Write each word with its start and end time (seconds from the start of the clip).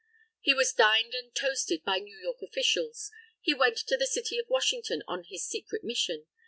He 0.39 0.55
was 0.55 0.73
dined 0.73 1.13
and 1.13 1.31
toasted 1.35 1.83
by 1.83 1.99
New 1.99 2.17
York 2.17 2.41
officials. 2.41 3.11
He 3.39 3.53
went 3.53 3.77
to 3.85 3.95
the 3.95 4.07
City 4.07 4.39
of 4.39 4.47
Washington 4.49 5.03
on 5.07 5.25
his 5.25 5.45
secret 5.47 5.83
mission. 5.83 6.25